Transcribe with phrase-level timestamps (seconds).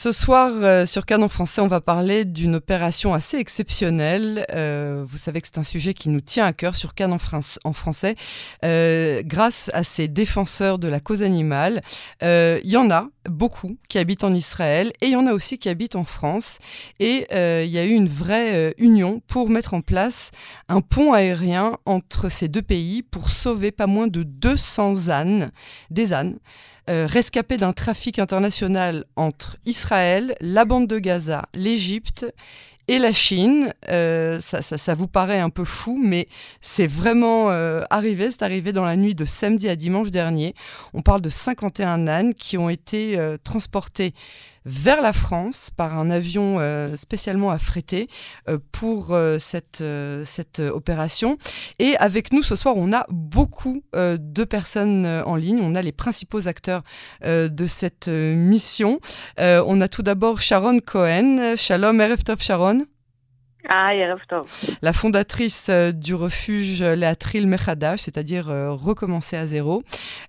[0.00, 4.46] Ce soir, euh, sur Canon français, on va parler d'une opération assez exceptionnelle.
[4.54, 7.18] Euh, vous savez que c'est un sujet qui nous tient à cœur sur Canon
[7.64, 8.14] en français.
[8.64, 11.82] Euh, grâce à ces défenseurs de la cause animale,
[12.22, 15.58] il y en a beaucoup qui habitent en Israël et il y en a aussi
[15.58, 16.60] qui habitent en France.
[17.00, 20.30] Et il y a eu une vraie union pour mettre en place
[20.68, 25.50] un pont aérien entre ces deux pays pour sauver pas moins de 200 ânes,
[25.90, 26.38] des ânes.
[26.88, 27.06] Euh,
[27.58, 32.26] d'un trafic international entre Israël, la bande de Gaza, l'Égypte
[32.86, 33.74] et la Chine.
[33.90, 36.28] Euh, ça, vous paraît un peu fou, mais
[36.62, 38.30] c'est vraiment euh, arrivé.
[38.30, 40.54] C'est arrivé dans la nuit de samedi à dimanche dernier.
[40.94, 44.14] On parle de 51 ânes qui ont été transportés
[44.64, 48.08] vers la France par un avion euh, spécialement affrété
[48.48, 49.82] euh, pour euh, cette,
[50.24, 51.38] cette opération.
[51.78, 55.60] Et avec nous ce soir, on a beaucoup de personnes en ligne.
[55.62, 56.82] On a les principaux acteurs
[57.24, 59.00] de cette mission.
[59.38, 61.56] on a tout d'abord Sharon Cohen.
[61.56, 62.84] Shalom, Erev Tov Sharon.
[63.68, 63.92] Ah.
[64.82, 69.82] La fondatrice du refuge Leatril Mechadash, c'est-à-dire recommencer à zéro.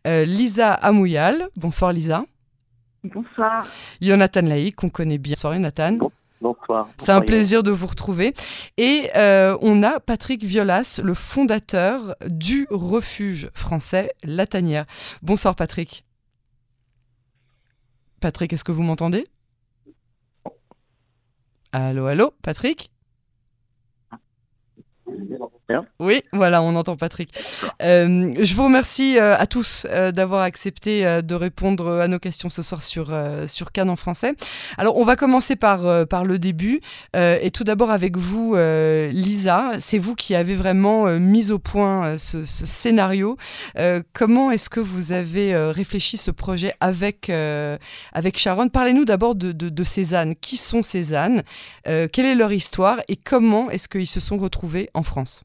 [0.05, 1.47] Lisa Amouyal.
[1.55, 2.23] Bonsoir Lisa.
[3.03, 3.65] Bonsoir.
[4.01, 5.33] Jonathan Laïc, qu'on connaît bien.
[5.33, 5.97] Bonsoir Jonathan.
[6.41, 6.89] bonsoir.
[7.01, 8.33] C'est un plaisir de vous retrouver.
[8.77, 14.85] Et euh, on a Patrick Violas, le fondateur du refuge français La Tanière.
[15.21, 16.05] Bonsoir Patrick.
[18.19, 19.27] Patrick, est-ce que vous m'entendez?
[21.71, 22.91] Allô, allô, Patrick?
[25.99, 27.31] Oui, voilà, on entend Patrick.
[27.83, 32.49] Euh, je vous remercie euh, à tous euh, d'avoir accepté de répondre à nos questions
[32.49, 33.15] ce soir sur,
[33.47, 34.33] sur Cannes en français.
[34.77, 36.81] Alors, on va commencer par, par le début.
[37.15, 38.55] et tout d'abord avec vous,
[39.11, 39.73] Lisa.
[39.79, 43.37] C'est vous qui avez vraiment mis au point ce, scénario.
[44.13, 47.31] comment est-ce que vous avez réfléchi ce projet avec,
[48.13, 48.69] avec Sharon?
[48.69, 50.35] Parlez-nous d'abord de, de, de, ânes.
[50.35, 51.43] Qui sont ces ânes
[51.85, 53.01] Quelle est leur histoire?
[53.07, 55.43] Et comment est-ce qu'ils se sont retrouvés en France?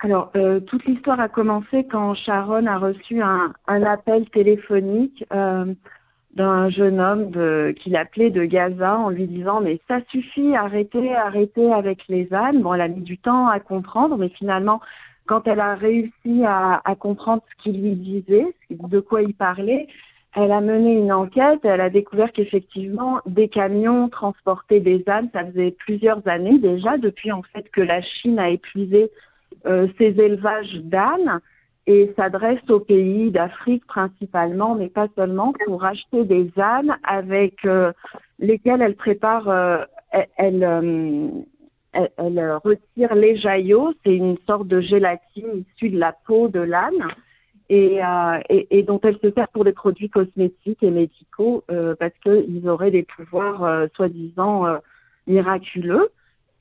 [0.00, 5.74] Alors, euh, toute l'histoire a commencé quand Sharon a reçu un, appel téléphonique euh,
[6.34, 11.14] d'un jeune homme de, qui l'appelait de Gaza en lui disant mais ça suffit, arrêtez,
[11.16, 12.62] arrêtez avec les ânes.
[12.62, 14.80] Bon, elle a mis du temps à comprendre, mais finalement,
[15.26, 19.88] quand elle a réussi à, à comprendre ce qu'il lui disait, de quoi il parlait,
[20.36, 25.44] elle a mené une enquête, elle a découvert qu'effectivement, des camions transportaient des ânes, ça
[25.44, 29.10] faisait plusieurs années déjà, depuis en fait que la Chine a épuisé
[29.64, 31.40] ces élevages d'ânes
[31.88, 37.92] et s'adresse aux pays d'Afrique principalement, mais pas seulement, pour acheter des ânes avec euh,
[38.38, 39.78] lesquels elle prépare, euh,
[40.36, 40.62] elle,
[41.94, 47.08] elle, retire les jaillots, c'est une sorte de gélatine issue de la peau de l'âne.
[47.70, 48.00] Et,
[48.48, 51.64] et, dont elle se sert pour des produits cosmétiques et médicaux
[51.98, 54.78] parce qu'ils auraient des pouvoirs soi-disant
[55.26, 56.08] miraculeux.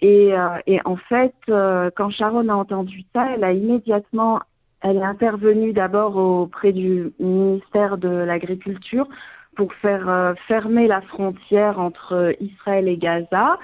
[0.01, 4.41] Et, euh, et en fait, euh, quand Sharon a entendu ça, elle a immédiatement,
[4.81, 9.07] elle est intervenue d'abord auprès du ministère de l'Agriculture
[9.55, 13.57] pour faire euh, fermer la frontière entre Israël et Gaza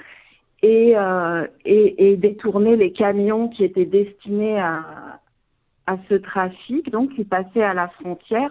[0.62, 0.94] et,
[1.66, 5.20] et, et, détourner les camions qui étaient destinés à,
[5.86, 8.50] à ce trafic, donc qui passaient à la frontière,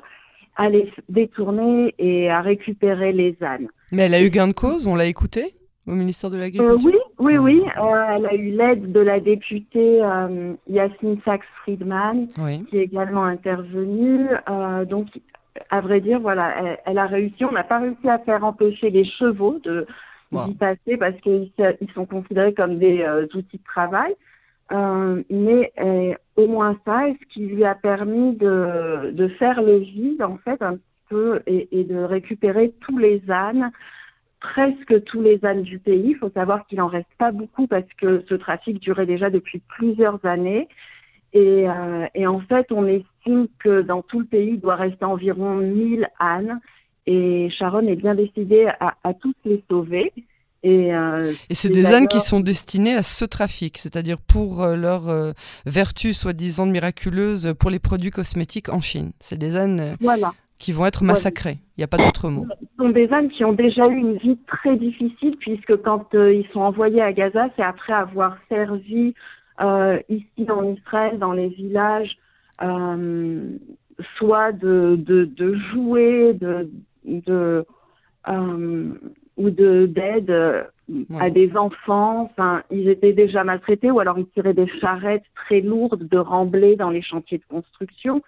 [0.55, 3.67] à les détourner et à récupérer les ânes.
[3.91, 5.55] Mais elle a eu gain de cause, on l'a écouté
[5.87, 7.63] au ministère de l'Agriculture Oui, oui, oui.
[7.77, 12.27] Euh, elle a eu l'aide de la députée euh, Yasmine Sachs-Friedman,
[12.69, 14.27] qui est également intervenue.
[14.49, 15.07] Euh, donc,
[15.69, 17.45] à vrai dire, voilà, elle, a réussi.
[17.45, 19.87] On n'a pas réussi à faire empêcher les chevaux de
[20.31, 24.15] d'y passer parce qu'ils ils sont considérés comme des outils de travail.
[25.29, 25.71] mais
[26.35, 30.37] au moins ça, est ce qui lui a permis de, de faire le vide, en
[30.37, 30.77] fait, un
[31.09, 33.71] peu, et, et de récupérer tous les ânes
[34.43, 36.09] presque tous les ânes du pays.
[36.09, 39.59] Il faut savoir qu'il en reste pas beaucoup parce que ce trafic durait déjà depuis
[39.67, 40.67] plusieurs années.
[41.33, 45.05] Et, euh, et, en fait, on estime que dans tout le pays, il doit rester
[45.05, 46.59] environ 1000 ânes.
[47.07, 50.13] Et Sharon est bien décidée à, à tous les sauver.
[50.61, 54.77] Et, euh, et c'est des ânes qui sont destinés à ce trafic, c'est-à-dire pour euh,
[54.77, 55.03] leur
[55.65, 59.11] vertu soi-disant miraculeuse pour les produits cosmétiques en Chine.
[59.19, 61.57] C'est des ânes voilà qui vont être massacrés.
[61.75, 62.45] Il n'y a pas d'autre mot.
[62.61, 66.33] Ce sont des ânes qui ont déjà eu une vie très difficile puisque quand euh,
[66.33, 69.13] ils sont envoyés à Gaza, c'est après avoir servi
[69.59, 72.15] euh, ici en Israël, dans les villages,
[72.61, 73.57] euh,
[74.17, 76.69] soit de, de, de jouets, de,
[77.05, 77.65] de
[79.35, 80.31] ou de d'aide
[81.19, 82.29] à des enfants.
[82.31, 86.77] Enfin, ils étaient déjà maltraités ou alors ils tiraient des charrettes très lourdes de remblai
[86.77, 88.21] dans les chantiers de construction.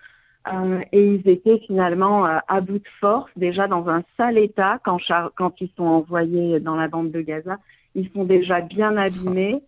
[0.53, 4.79] Euh, et ils étaient finalement euh, à bout de force, déjà dans un sale état
[4.83, 4.99] quand,
[5.35, 7.57] quand ils sont envoyés dans la bande de Gaza.
[7.95, 9.63] Ils sont déjà bien abîmés.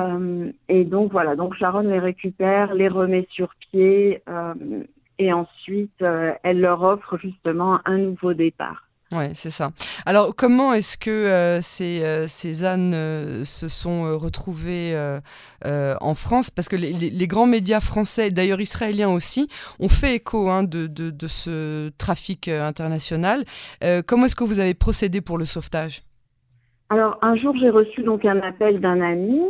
[0.00, 4.22] Euh, et donc voilà, donc Sharon les récupère, les remet sur pied,
[5.18, 6.04] et ensuite
[6.42, 8.87] elle leur offre justement un nouveau départ.
[9.10, 9.70] Ouais, c'est ça.
[10.04, 14.94] Alors, comment est-ce que euh, ces, euh, ces, ânes euh, se sont retrouvés
[15.64, 16.50] en France?
[16.50, 19.48] Parce que les, les, grands médias français, d'ailleurs israéliens aussi,
[19.80, 23.44] ont fait écho hein, de, de, ce trafic international.
[24.06, 26.02] comment est-ce que vous avez procédé pour le sauvetage?
[26.90, 29.40] Alors, un jour, j'ai reçu donc un appel d'un ami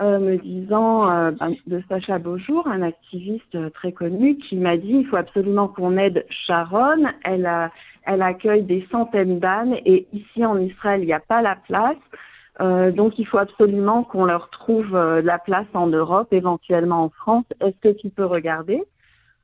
[0.00, 5.16] me disant ben, de Sacha Beaujour, un activiste très connu, qui m'a dit il faut
[5.16, 7.04] absolument qu'on aide Sharon.
[7.24, 7.70] Elle a
[8.06, 11.96] elle accueille des centaines d'ânes et ici en Israël, il n'y a pas la place.
[12.60, 17.08] Euh, donc il faut absolument qu'on leur trouve euh, la place en Europe, éventuellement en
[17.08, 17.46] France.
[17.60, 18.82] Est-ce que tu peux regarder?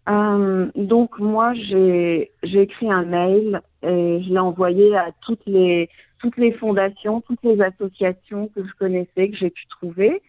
[0.08, 5.88] Euh, Donc moi j'ai écrit un mail et je l'ai envoyé à toutes les
[6.20, 10.20] toutes les fondations, toutes les associations que je connaissais que j'ai pu trouver.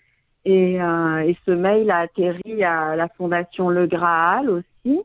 [0.46, 5.02] Et, euh, et ce mail a atterri à la fondation Le Graal aussi,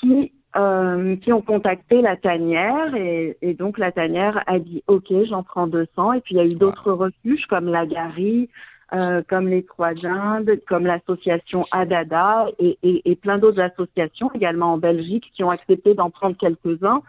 [0.00, 5.12] qui euh, qui ont contacté la tanière et, et, donc la tanière a dit ok
[5.28, 8.48] j'en prends 200 et puis il y a eu d'autres refuges comme la Gary,
[8.94, 14.74] euh, comme les Trois Indes, comme l'association Adada et, et, et plein d'autres associations également
[14.74, 17.02] en Belgique qui ont accepté d'en prendre quelques-uns.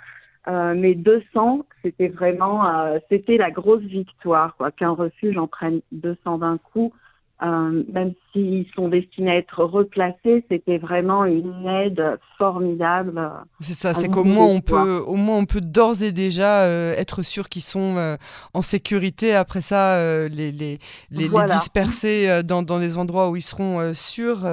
[0.48, 5.82] Euh, mais 200, c'était vraiment, euh, c'était la grosse victoire, quoi, qu'un refuge en prenne
[5.92, 6.94] 200 d'un coup.
[7.44, 13.22] Euh, même s'ils sont destinés à être replacés, c'était vraiment une aide formidable.
[13.60, 16.94] C'est ça, c'est qu'au moins on peut, au moins on peut d'ores et déjà euh,
[16.98, 18.18] être sûr qu'ils sont euh,
[18.56, 19.36] en sécurité.
[19.36, 20.00] Après ça,
[20.30, 20.80] les, les,
[21.12, 24.46] les, disperser dans, dans des endroits où ils seront sûrs.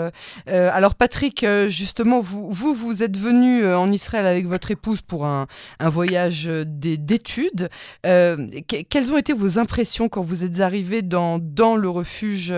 [0.47, 5.47] alors Patrick, justement, vous, vous, vous êtes venu en Israël avec votre épouse pour un,
[5.81, 7.71] un voyage d'études.
[8.03, 12.53] quelles ont été vos impressions quand vous êtes arrivé dans, dans le refuge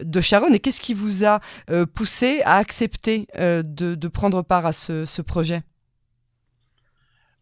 [0.00, 1.40] de Sharon et qu'est-ce qui vous a
[1.70, 5.62] euh, poussé à accepter euh, de, prendre part à ce, projet?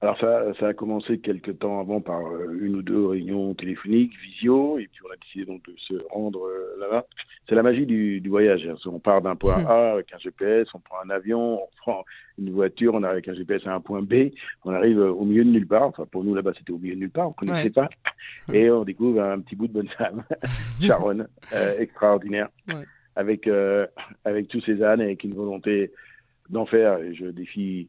[0.02, 4.12] Alors ça, ça, a commencé quelques temps avant par euh, une ou deux réunions téléphoniques,
[4.22, 6.48] visio, et puis on a décidé donc de se rendre
[6.78, 7.06] là-bas.
[7.48, 8.66] C'est la magie du, voyage.
[8.66, 8.75] Hein.
[8.87, 12.04] On part d'un point A avec un GPS, on prend un avion, on prend
[12.38, 14.31] une voiture, on arrive avec un GPS à un point B,
[14.64, 15.84] on arrive au milieu de nulle part.
[15.84, 17.88] Enfin pour nous là-bas c'était au milieu de nulle part, on ne connaissait pas,
[18.52, 20.25] et on découvre un petit bout de bonne femme,
[20.81, 21.26] Sharon,
[21.78, 22.48] extraordinaire
[23.16, 23.87] avec, euh,
[24.25, 25.90] avec tous ces ânes et avec une volonté
[26.50, 26.98] d'en faire.
[26.98, 27.88] Et je défie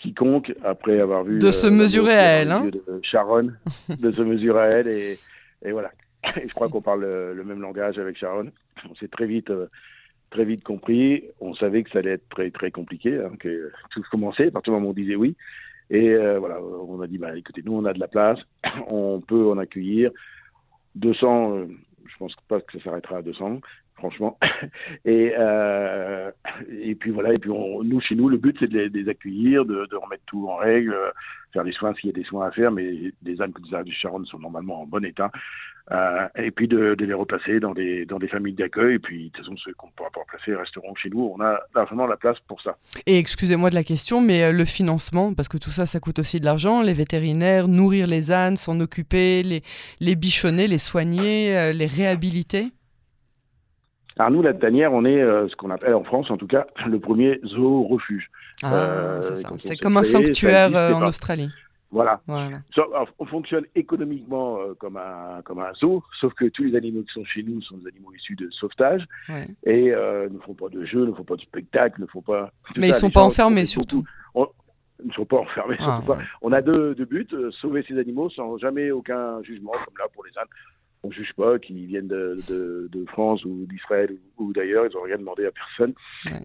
[0.00, 1.38] quiconque, après avoir vu.
[1.38, 3.52] De se euh, mesurer à elle, hein de Sharon,
[3.88, 4.88] de se mesurer à elle.
[4.88, 5.18] Et,
[5.64, 5.90] et voilà.
[6.36, 8.50] Et je crois qu'on parle le, même langage avec Sharon.
[8.88, 9.50] On s'est très vite.
[9.50, 9.66] Euh,
[10.30, 14.00] très vite compris, on savait que ça allait être très très compliqué, hein, que tout
[14.12, 15.34] commençait, à partir du moment où on disait oui.
[15.90, 18.38] Et voilà, on a dit, bah, écoutez, nous on a de la place,
[18.86, 20.12] on peut en accueillir
[20.94, 21.66] 200,
[22.06, 23.60] je pense pas que ça s'arrêtera à 200,
[24.00, 24.38] franchement.
[25.04, 26.30] Et, euh,
[26.68, 29.96] et puis voilà, et puis nous, chez nous, le but, c'est de, les accueillir, de,
[29.96, 30.94] remettre tout en règle,
[31.52, 33.92] faire des soins s'il y a des soins à faire, mais des ânes des du
[33.94, 35.30] Charonne sont normalement en bon état.
[35.92, 38.94] Euh, et puis de, les replacer dans des, dans des familles d'accueil.
[38.94, 41.32] Et puis, de toute façon, ceux qu'on ne pourra pas replacer resteront chez nous.
[41.36, 42.76] On a largement la place pour ça.
[43.06, 46.20] Et excusez-moi de la question, mais euh, le financement, parce que tout ça, ça coûte
[46.20, 46.82] aussi de l'argent.
[46.82, 49.62] Les vétérinaires, nourrir les ânes, s'en occuper, les,
[49.98, 52.66] les bichonner, les soigner, euh, les réhabiliter
[54.20, 56.66] alors nous, la tanière, on est euh, ce qu'on appelle en France, en tout cas,
[56.86, 58.30] le premier zoo refuge.
[58.62, 59.22] Ah, euh,
[59.56, 61.48] c'est comme un sanctuaire euh, en Australie.
[61.90, 62.20] Voilà.
[63.18, 67.24] on fonctionne économiquement comme un comme un zoo, sauf que tous les animaux qui sont
[67.24, 69.04] chez nous sont des animaux issus de sauvetage
[69.64, 72.52] et ne font pas de jeux, ne font pas de spectacle, ne font pas.
[72.76, 74.04] Mais ils ne sont pas enfermés surtout.
[74.36, 75.78] ils ne sont pas enfermés.
[75.80, 76.00] Ah,
[76.42, 77.26] on a deux, deux buts
[77.60, 80.46] sauver ces animaux sans jamais aucun jugement, comme là pour les ânes
[81.02, 85.02] on juge pas, qu'ils viennent de, de, de, France ou d'Israël ou, d'ailleurs, ils n'ont
[85.02, 85.94] rien demandé à personne.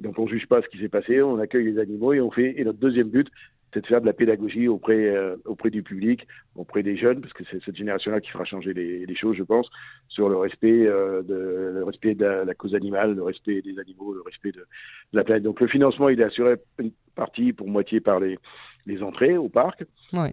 [0.01, 2.53] Donc on juge pas ce qui s'est passé, on accueille les animaux et on fait.
[2.57, 3.27] Et notre deuxième but,
[3.73, 7.33] c'est de faire de la pédagogie auprès euh, auprès du public, auprès des jeunes, parce
[7.33, 9.69] que c'est cette génération-là qui fera changer les, les, choses, je pense,
[10.07, 14.13] sur le respect euh, de le respect de la, cause animale, le respect des animaux,
[14.13, 15.43] le respect de, de la planète.
[15.43, 18.39] Donc le financement, il est assuré une partie pour moitié par les
[18.85, 19.83] les entrées au parc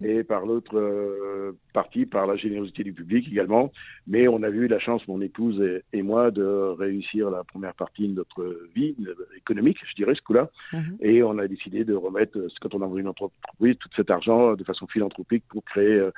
[0.03, 3.71] et par l'autre euh, partie par la générosité du public également.
[4.07, 8.07] Mais on a eu la chance, mon épouse et, moi, de réussir la première partie
[8.07, 8.95] de notre vie
[9.35, 10.49] économique, je dirais, ce coup-là.
[10.71, 10.97] Mhm.
[11.01, 14.53] Et on a décidé de remettre, quand on a ouvert une entreprise, tout cet argent
[14.53, 16.09] de façon philanthropique pour créer,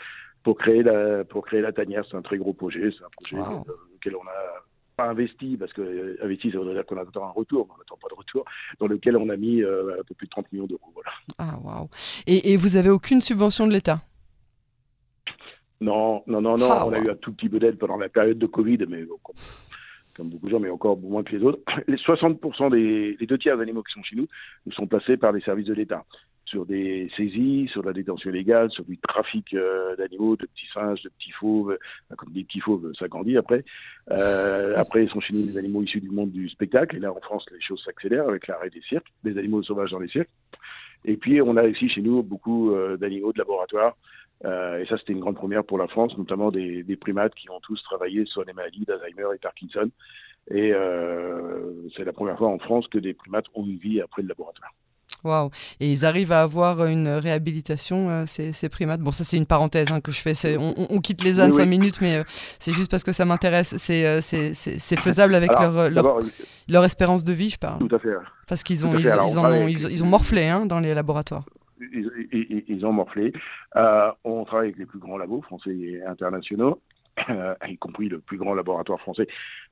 [0.44, 2.06] pour créer, la, pour créer la tanière.
[2.10, 2.92] C'est un très gros projet.
[2.92, 3.56] C'est un projet
[3.96, 4.66] auquel on a
[4.96, 7.78] pas investi, parce que euh, investi, ça voudrait dire qu'on attend un retour, mais on
[7.78, 8.46] n'attend pas de retour,
[8.80, 10.92] dans lequel on a mis un peu plus de 30 millions d'euros.
[10.94, 11.12] Voilà.
[11.38, 11.90] Ah, waouh.
[12.28, 14.02] Et, et, vous avez aucune subvention de l'État?
[15.82, 16.72] Non, non, non, non.
[16.72, 19.06] Ah, on a eu un tout petit peu d'aide pendant la période de Covid, mais
[20.16, 21.60] comme, beaucoup de gens, mais encore moins que les autres.
[21.88, 24.28] Les 60% des les deux tiers d'animaux qui sont chez nous,
[24.66, 26.04] nous sont placés par les services de l'État
[26.46, 31.02] sur des saisies, sur la détention illégale, sur du trafic euh, d'animaux, de petits singes,
[31.02, 33.66] de petits fauves, euh, comme des petits fauves, ça grandit après.
[34.12, 37.12] Euh, après, ils sont chez nous des animaux issus du monde du spectacle, et là
[37.12, 40.30] en France, les choses s'accélèrent avec l'arrêt des cirques, des animaux sauvages dans les cirques.
[41.04, 43.96] Et puis, on a aussi chez nous beaucoup d'animaux de laboratoire,
[44.44, 47.60] et ça, c'était une grande première pour la France, notamment des, des, primates qui ont
[47.62, 49.90] tous travaillé sur les maladies d'Alzheimer et Parkinson.
[50.52, 50.74] Et
[51.96, 54.74] c'est la première fois en France que des primates ont une vie après le laboratoire.
[55.24, 55.50] Waouh
[55.80, 59.02] Et ils arrivent à avoir une réhabilitation, euh, ces, primates?
[59.02, 60.58] Bon, ça c'est une parenthèse hein, que je fais.
[60.58, 62.24] On, on, quitte les ânes 5 minutes, mais euh,
[62.60, 63.76] c'est juste parce que ça m'intéresse.
[63.78, 66.20] C'est euh, faisable avec leur, leur,
[66.70, 67.80] leur, espérance de vie, je parle.
[67.80, 68.10] Tout à fait.
[68.48, 71.46] Parce qu'ils ont, ils, ils, ont, ils, ont morflé hein, dans les laboratoires.
[71.80, 73.34] Ils, ont morflé.
[74.24, 76.82] on travaille avec les plus grands labos français et internationaux.
[77.68, 79.28] y compris le plus grand laboratoire français,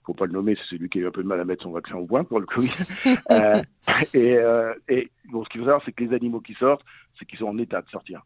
[0.06, 1.64] faut pas le nommer, c'est celui qui a eu un peu de mal à mettre
[1.64, 2.72] son vaccin au point pour le Covid.
[3.32, 3.62] euh,
[4.14, 6.86] et, euh, et bon, ce qu'il faut savoir, c'est que les animaux qui sortent,
[7.18, 8.22] c'est qu'ils sont en état de sortir.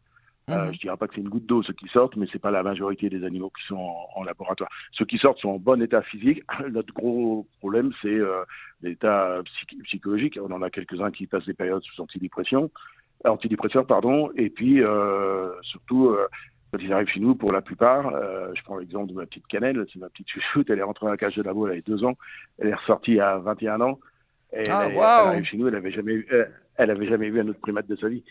[0.50, 0.74] Euh, mhm.
[0.74, 2.62] je dirais pas que c'est une goutte d'eau ceux qui sortent, mais c'est pas la
[2.62, 4.70] majorité des animaux qui sont en, laboratoire.
[4.92, 6.42] Ceux qui sortent sont en bon état physique.
[6.70, 8.44] Notre gros problème, c'est euh,
[8.80, 9.42] l'état
[9.84, 10.38] psychologique.
[10.42, 12.70] On en a quelques-uns qui passent des périodes sous antidépression,
[13.24, 16.28] antidépresseurs, pardon, et puis euh, surtout euh,
[16.70, 19.46] quand ils arrivent chez nous, pour la plupart, euh, je prends l'exemple de ma petite
[19.46, 21.82] Cannelle, c'est ma petite chouchoute, elle est rentrée dans la cage de labo, elle avait
[21.82, 22.16] deux ans,
[22.58, 23.98] elle est ressortie à 21 ans,
[24.52, 26.44] et ah, elle, arrive chez nous, elle avait jamais eu, euh,
[26.76, 28.22] elle avait jamais vu un autre primate de sa vie.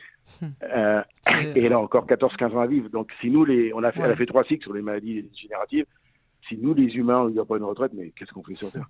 [0.42, 0.52] Hum.
[0.64, 1.02] Euh,
[1.56, 2.90] et elle a encore 14-15 ans à vivre.
[2.90, 5.30] Donc si nous, les, on a fait, elle a fait trois cycles sur les maladies
[5.36, 5.86] génératives,
[6.48, 8.72] si nous, les humains, on n'y a pas une retraite, mais qu'est-ce qu'on fait sur
[8.72, 8.88] Terre?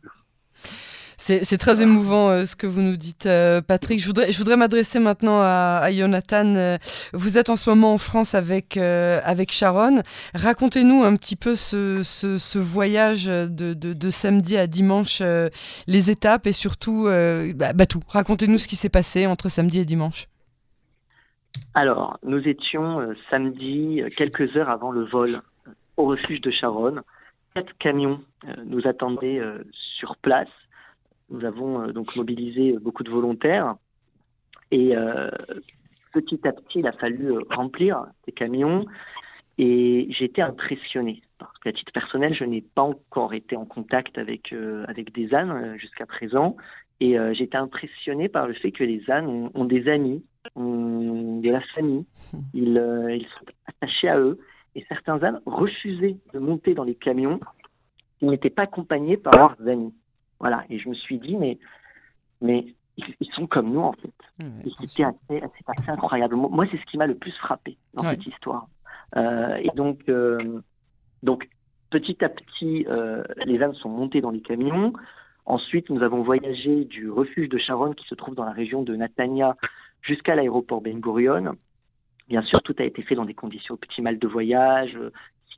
[1.19, 3.99] c'est très émouvant euh, ce que vous nous dites, euh, Patrick.
[3.99, 6.55] Je voudrais, je voudrais m'adresser maintenant à, à Jonathan.
[6.55, 6.77] Euh,
[7.11, 10.01] vous êtes en ce moment en France avec, avec Sharon.
[10.35, 15.21] Racontez-nous un petit peu ce, ce, voyage de, de, samedi à dimanche,
[15.87, 17.07] les étapes et surtout
[17.55, 18.01] bah, bah, tout.
[18.07, 20.27] Racontez-nous ce qui s'est passé entre samedi et dimanche.
[21.73, 25.41] Alors, nous étions samedi, quelques heures avant le vol,
[25.97, 27.01] au refuge de Charonne.
[27.55, 28.21] Quatre camions
[28.65, 29.41] nous attendaient
[29.97, 30.49] sur place
[31.29, 33.75] nous avons euh, donc mobilisé beaucoup de volontaires.
[34.71, 35.29] Et euh,
[36.13, 38.85] petit à petit, il a fallu euh, remplir ces camions.
[39.57, 44.19] Et j'ai été impressionné parce qu'à titre personnel, je n'ai pas encore été en contact
[44.19, 44.53] avec
[44.87, 46.55] avec des ânes jusqu'à présent.
[46.99, 50.23] Et j'ai été impressionné par le fait que les ânes ont, des amis,
[50.55, 52.05] ont de la famille,
[52.53, 52.79] ils,
[53.09, 54.39] ils sont attachés à eux.
[54.75, 57.39] Et certains ânes refusaient de monter dans les camions.
[58.19, 59.93] S'ils n'étaient pas accompagnés par leurs amis.
[60.39, 60.65] Voilà.
[60.69, 61.57] Et je me suis dit, mais,
[62.41, 62.65] mais
[62.97, 64.13] ils, sont comme nous, en fait.
[64.65, 66.35] et c'était assez, assez, incroyable.
[66.35, 68.67] Moi, c'est ce qui m'a le plus frappé dans cette histoire.
[69.15, 70.61] Euh, et donc, euh,
[71.23, 71.47] donc,
[71.89, 74.93] petit à petit, euh, les ânes sont montés dans les camions.
[75.45, 78.95] Ensuite, nous avons voyagé du refuge de Charonne, qui se trouve dans la région de
[78.95, 79.55] Natania,
[80.01, 81.55] jusqu'à l'aéroport Ben Gurion.
[82.27, 84.97] Bien sûr, tout a été fait dans des conditions optimales de voyage,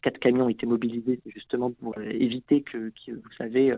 [0.02, 3.74] quatre camions ont été mobilisés, c'est justement pour euh, éviter que, vous savez,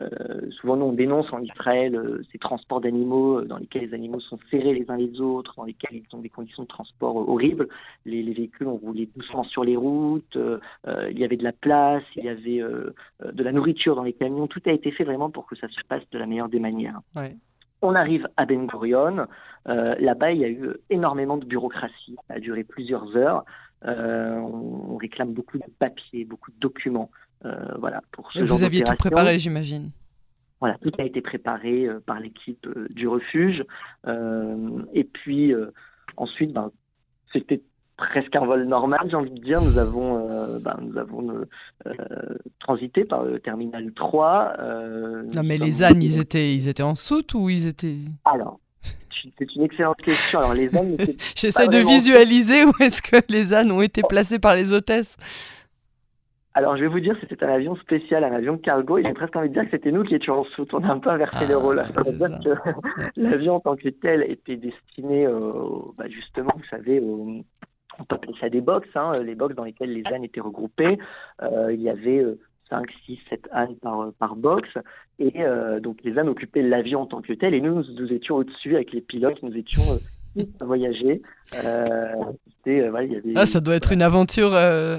[0.00, 4.20] euh, souvent nous on dénonce en Israël euh, ces transports d'animaux dans lesquels les animaux
[4.20, 7.68] sont serrés les uns les autres, dans lesquels ils ont des conditions de transport horribles.
[8.04, 12.24] Les, véhicules ont roulé doucement sur les routes, il y avait de la place, il
[12.24, 14.46] y avait de la nourriture dans les camions.
[14.46, 17.00] Tout a été fait vraiment pour que ça se passe de la meilleure des manières.
[17.82, 19.26] On arrive à Ben Gurion.
[19.64, 22.16] Là-bas, il y a eu énormément de bureaucratie.
[22.28, 23.44] Ça a duré plusieurs heures.
[23.84, 27.10] Euh, on, réclame beaucoup de papiers, beaucoup de documents.
[27.44, 29.90] Euh, voilà, pour ce Vous aviez tout préparé, j'imagine.
[30.60, 33.62] Voilà, tout a été préparé euh, par l'équipe du refuge.
[34.06, 35.54] et puis
[36.16, 36.70] ensuite, ben,
[37.32, 37.60] c'était
[37.98, 39.60] presque un vol normal, j'ai envie de dire.
[39.60, 41.44] Nous avons, ben, nous avons
[42.58, 44.56] transité par le terminal 3.
[45.34, 47.98] non, mais les ânes, ils étaient, ils étaient en soute ou ils étaient.
[48.24, 48.58] Alors,
[49.38, 50.40] c'est une excellente question.
[50.40, 50.96] Alors, les ânes.
[51.36, 55.16] J'essaie de visualiser où est-ce que les ânes ont été placés par les hôtesses.
[56.54, 59.36] Alors, je vais vous dire, c'était un avion spécial, un avion cargo, et j'ai presque
[59.36, 60.72] envie de dire que c'était nous qui étions en soute.
[60.72, 61.82] On a un peu inversé les ah, rôles.
[63.16, 65.28] l'avion en tant que tel était destiné,
[65.98, 67.02] bah, justement, vous savez,
[67.98, 70.98] on peut appeler ça des box, hein, les box dans lesquelles les ânes étaient regroupés.
[71.42, 74.68] Euh, il y avait euh, 5, 6, 7 ânes par, par box.
[75.18, 77.54] Et euh, donc les ânes occupaient l'avion en tant que tel.
[77.54, 79.82] Et nous, nous, étions au-dessus avec les pilotes, nous étions
[80.38, 81.22] euh, à voyager.
[81.54, 82.12] Euh,
[83.36, 84.50] ah, ça doit être une aventure,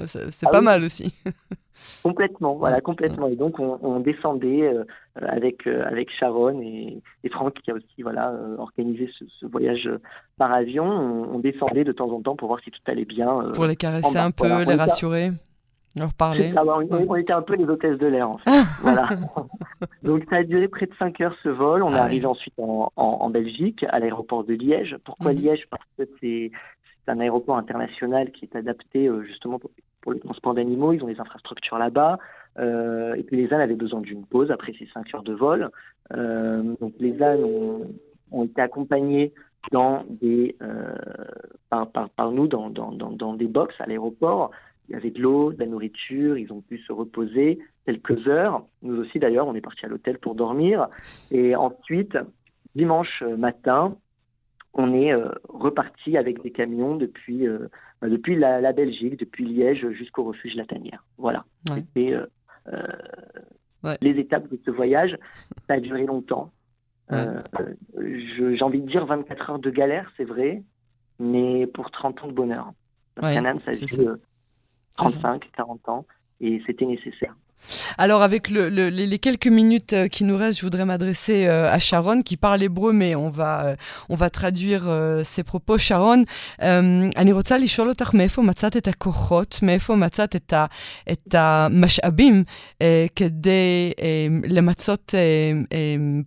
[0.06, 1.14] c'est ah pas mal aussi.
[2.02, 3.28] Complètement, voilà, complètement.
[3.28, 4.72] Et donc on, descendait
[5.16, 9.88] avec avec Sharon et, Franck qui a aussi voilà organisé ce, voyage
[10.38, 10.84] par avion.
[10.84, 13.52] On, descendait de temps en temps pour voir si tout allait bien.
[13.54, 15.30] pour les caresser un peu, les rassurer,
[15.98, 16.52] leur parler.
[16.56, 18.50] on, était un peu les hôtesses de l'air en fait.
[18.82, 19.08] voilà.
[20.02, 21.82] Donc ça a duré près de 5 heures ce vol.
[21.82, 24.96] On est ah arrivé ensuite en, en, Belgique, à l'aéroport de Liège.
[25.04, 25.40] Pourquoi mhm.
[25.40, 25.66] Liège?
[25.70, 26.50] Parce que c'est
[27.06, 29.70] un aéroport international qui est adapté justement pour,
[30.02, 32.18] pour le transport d'animaux, ils ont des infrastructures là-bas.
[32.58, 35.70] Euh, et puis les ânes avaient besoin d'une pause après ces cinq heures de vol.
[36.16, 37.44] Euh, donc les ânes
[38.32, 39.32] ont, été accompagnés
[39.70, 40.94] dans des, euh,
[41.70, 44.50] par, par, par, nous dans, dans, dans, des box à l'aéroport.
[44.88, 48.66] Il y avait de l'eau, de la nourriture, ils ont pu se reposer quelques heures.
[48.82, 50.88] Nous aussi d'ailleurs, on est parti à l'hôtel pour dormir.
[51.30, 52.16] Et ensuite,
[52.74, 53.96] dimanche matin,
[54.74, 57.68] on est euh, reparti avec des camions depuis, euh,
[58.00, 61.04] bah, depuis la, Belgique, depuis Liège jusqu'au refuge Latanière.
[61.18, 61.44] Voilà.
[61.66, 62.14] C'était
[62.72, 62.86] euh,
[64.00, 65.16] les étapes de ce voyage.
[65.66, 66.52] Ça a duré longtemps.
[67.10, 70.62] J'ai envie de dire 24 heures de galère, c'est vrai,
[71.18, 72.72] mais pour 30 ans de bonheur.
[73.14, 74.16] Parce ça a
[74.97, 76.05] 35, 40 ans,
[76.41, 77.35] et c'était nécessaire.
[77.97, 82.21] Alors avec les, quelques minutes euh, qui nous restent, je voudrais m'adresser euh, à Sharon
[82.21, 83.75] qui parle hébreu, mais on va, euh,
[84.09, 84.83] on va traduire
[85.23, 85.77] ses propos.
[85.77, 86.25] Sharon,
[86.59, 90.65] אני רוצה לשאול אותך מאיפה מצאת את הכוחות, מאיפה מצאת את, ה,
[91.11, 92.43] את המשאבים
[93.15, 93.91] כדי
[94.43, 95.13] למצות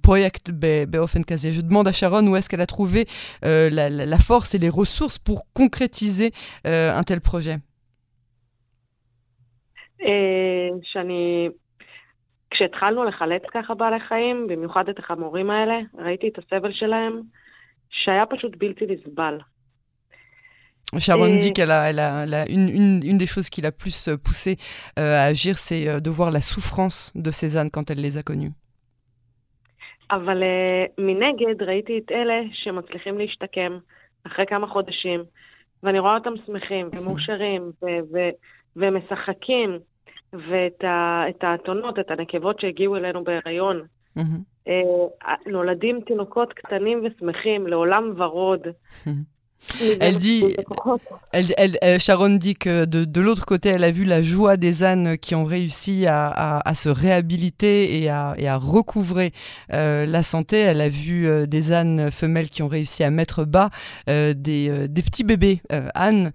[0.01, 0.51] פרויקט
[0.89, 1.51] באופן כזה.
[1.51, 3.07] Je demande à Sharon où est-ce qu'elle a trouvé
[3.43, 6.33] la, la force et les ressources pour concrétiser
[6.65, 7.59] un tel projet.
[10.04, 11.50] אה, שאני,
[12.52, 17.22] כשהתחלנו לחלץ ככה בעלי חיים, במיוחד את החמורים האלה, ראיתי את הסבל שלהם,
[17.90, 19.38] שהיה פשוט בלתי נסבל.
[20.98, 23.72] Sharon dit qu'elle a, elle a, elle a une, une, une, des choses qui l'a
[23.72, 24.58] plus poussée
[25.00, 28.24] euh, à agir, c'est euh, de voir la souffrance de Cézanne quand elle les a
[28.24, 28.52] connus.
[30.12, 30.44] אבל
[30.98, 33.78] מנגד ראיתי את אלה שמצליחים להשתקם
[34.28, 35.24] אחרי כמה חודשים,
[35.84, 37.72] ואני רואה אותם שמחים ומאושרים
[38.76, 39.80] ומשחקים,
[40.34, 43.82] ואת ה, את האתונות, את הנקבות שהגיעו אלינו בהיריון.
[44.18, 44.72] Mm-hmm.
[45.46, 48.68] נולדים תינוקות קטנים ושמחים לעולם ורוד.
[50.00, 50.44] Elle dit,
[51.32, 54.58] elle, elle, euh, Sharon dit que de, de l'autre côté, elle a vu la joie
[54.58, 59.34] des ânes qui ont réussi à, à, à se réhabiliter et à, et à recouvrer
[59.74, 60.58] euh, la santé.
[60.58, 63.70] Elle a vu euh, des ânes femelles qui ont réussi à mettre bas,
[64.10, 65.62] euh, des, des, petits bébés
[65.96, 66.32] ânes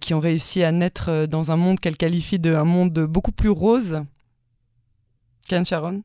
[0.00, 3.50] qui ont réussi à naître dans un monde qu'elle qualifie de un monde beaucoup plus
[3.50, 4.02] rose.
[5.48, 6.02] Ken Sharon?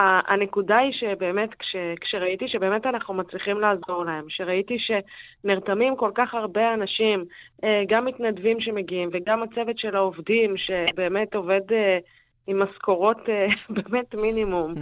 [0.00, 6.74] הנקודה היא שבאמת, כש, כשראיתי שבאמת אנחנו מצליחים לעזור להם, שראיתי שנרתמים כל כך הרבה
[6.74, 7.24] אנשים,
[7.64, 11.98] אה, גם מתנדבים שמגיעים וגם הצוות של העובדים, שבאמת עובד אה,
[12.46, 14.74] עם משכורות אה, באמת מינימום,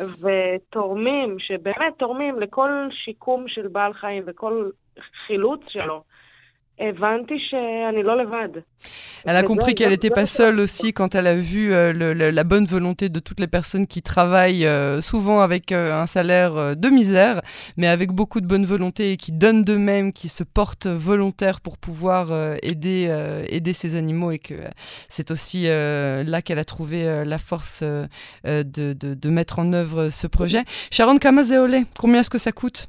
[0.00, 4.70] ותורמים, שבאמת תורמים לכל שיקום של בעל חיים וכל
[5.26, 6.02] חילוץ שלו.
[9.26, 11.92] Elle a compris qu'elle n'était pas seule aussi quand elle a vu euh,
[12.30, 16.76] la bonne volonté de toutes les personnes qui travaillent euh, souvent avec euh, un salaire
[16.76, 17.40] de misère,
[17.76, 21.78] mais avec beaucoup de bonne volonté et qui donnent d'eux-mêmes, qui se portent volontaires pour
[21.78, 22.28] pouvoir
[22.62, 23.08] aider,
[23.48, 24.54] aider ces animaux et que
[25.08, 28.06] c'est aussi là qu'elle a trouvé la force de,
[28.64, 30.62] de, de, mettre en œuvre ce projet.
[30.90, 32.88] Sharon Kamazéolé, combien est-ce que ça coûte?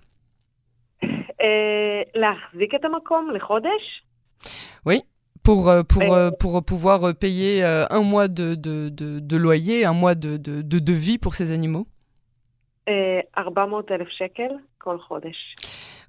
[4.86, 5.02] Oui,
[5.46, 9.94] pour, euh, pour, euh, pour euh, pouvoir payer un mois de, de, de, loyer, un
[9.94, 11.88] mois de, de, de devis pour ces animaux?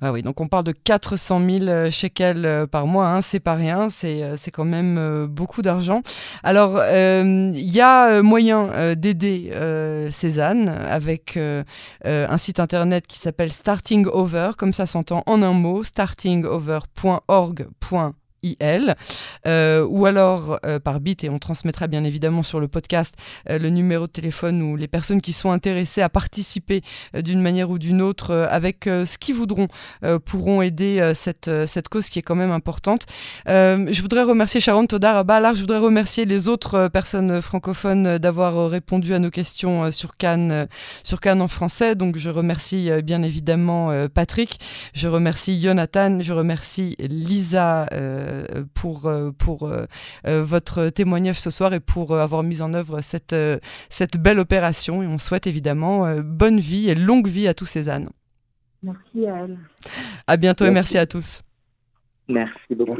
[0.03, 3.88] Ah oui, donc on parle de 400 000 shekels par mois, hein, c'est pas rien,
[3.88, 6.03] c'est quand même beaucoup d'argent.
[6.42, 11.38] Alors, il y a moyen d'aider euh, Cézanne avec
[12.05, 17.68] un site internet qui s'appelle Starting Over, comme ça s'entend en un mot, startingover.org.org
[18.54, 18.94] startingover.org.
[19.46, 23.14] Euh, ou alors euh, par bit, et on transmettra bien évidemment sur le podcast
[23.50, 26.82] euh, le numéro de téléphone où les personnes qui sont intéressées à participer
[27.14, 29.68] d'une manière ou d'une autre avec ce qu'ils voudront
[30.24, 33.06] pourront aider cette, cette cause qui est quand même importante.
[33.46, 39.14] je voudrais remercier Sharon Todar Alors, je voudrais remercier les autres personnes francophones d'avoir répondu
[39.14, 40.68] à nos questions sur Cannes,
[41.02, 41.94] sur Cannes en français.
[41.94, 44.59] Donc je remercie bien évidemment Patrick,
[44.94, 47.88] je remercie Jonathan, je remercie Lisa
[48.75, 49.85] pour, euh, pour euh,
[50.25, 53.37] votre témoignage ce soir et pour avoir mis en œuvre cette,
[53.90, 55.03] cette belle opération.
[55.03, 58.09] Et on souhaite évidemment bonne vie et longue vie à tous ces ânes.
[58.83, 59.59] Merci à elle.
[60.27, 61.42] À bientôt et merci à tous.
[62.29, 62.96] Merci beaucoup.